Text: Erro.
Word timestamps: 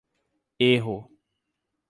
Erro. 0.69 0.99